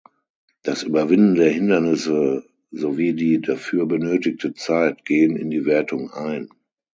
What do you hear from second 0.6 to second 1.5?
Das Überwinden